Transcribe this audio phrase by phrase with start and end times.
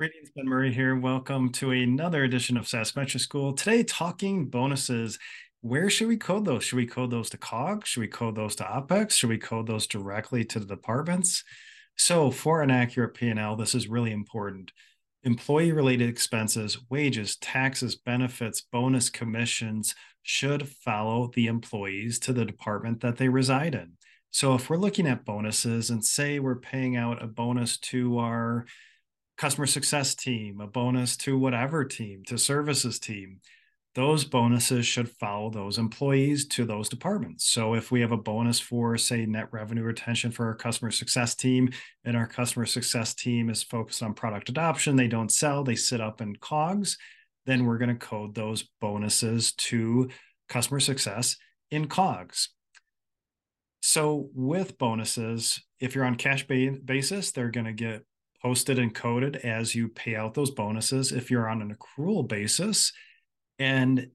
[0.00, 0.96] Greetings, Ben Murray here.
[0.96, 3.52] Welcome to another edition of SaaS Venture School.
[3.52, 5.18] Today, talking bonuses.
[5.60, 6.64] Where should we code those?
[6.64, 7.84] Should we code those to COG?
[7.84, 9.10] Should we code those to OPEX?
[9.10, 11.44] Should we code those directly to the departments?
[11.98, 14.72] So, for an accurate P&L, this is really important.
[15.24, 23.18] Employee-related expenses, wages, taxes, benefits, bonus commissions should follow the employees to the department that
[23.18, 23.98] they reside in.
[24.30, 28.64] So, if we're looking at bonuses and say we're paying out a bonus to our
[29.40, 33.40] customer success team, a bonus to whatever team, to services team,
[33.94, 37.48] those bonuses should follow those employees to those departments.
[37.48, 41.34] So if we have a bonus for, say, net revenue retention for our customer success
[41.34, 41.70] team,
[42.04, 46.02] and our customer success team is focused on product adoption, they don't sell, they sit
[46.02, 46.98] up in COGS,
[47.46, 50.10] then we're going to code those bonuses to
[50.50, 51.38] customer success
[51.70, 52.50] in COGS.
[53.80, 58.04] So with bonuses, if you're on cash basis, they're going to get
[58.42, 62.92] posted and coded as you pay out those bonuses if you're on an accrual basis.
[63.58, 64.08] And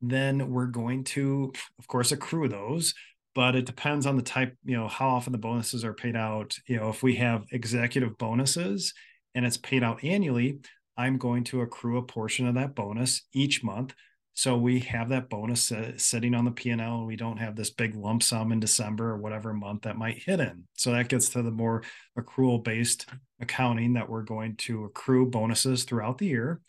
[0.00, 2.94] then we're going to, of course, accrue those,
[3.34, 6.56] but it depends on the type, you know, how often the bonuses are paid out.
[6.66, 8.92] You know, if we have executive bonuses
[9.34, 10.58] and it's paid out annually,
[10.96, 13.94] I'm going to accrue a portion of that bonus each month
[14.40, 17.94] so we have that bonus uh, sitting on the P&L we don't have this big
[17.94, 20.64] lump sum in December or whatever month that might hit in.
[20.78, 21.82] So that gets to the more
[22.18, 23.04] accrual based
[23.42, 26.62] accounting that we're going to accrue bonuses throughout the year.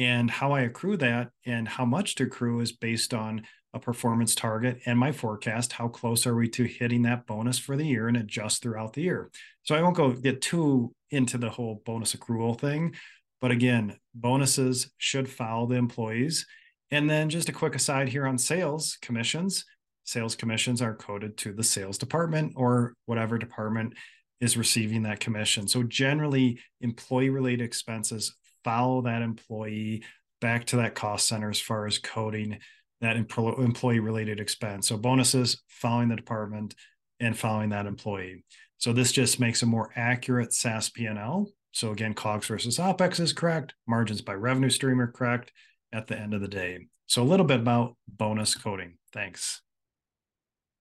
[0.00, 4.34] And how I accrue that and how much to accrue is based on a performance
[4.34, 5.74] target and my forecast.
[5.74, 9.02] How close are we to hitting that bonus for the year and adjust throughout the
[9.02, 9.30] year?
[9.62, 12.96] So I won't go get too into the whole bonus accrual thing.
[13.40, 16.46] But again, bonuses should follow the employees
[16.90, 19.64] and then just a quick aside here on sales commissions.
[20.04, 23.94] Sales commissions are coded to the sales department or whatever department
[24.40, 25.66] is receiving that commission.
[25.66, 30.04] So generally, employee related expenses follow that employee
[30.40, 32.58] back to that cost center as far as coding
[33.00, 34.88] that employee related expense.
[34.88, 36.74] So bonuses following the department
[37.20, 38.44] and following that employee.
[38.78, 41.50] So this just makes a more accurate SaaS P&L.
[41.72, 43.74] So again, COGS versus OPEX is correct.
[43.86, 45.52] Margins by revenue stream are correct
[45.96, 46.86] at the end of the day.
[47.06, 48.98] So a little bit about bonus coding.
[49.12, 49.62] Thanks.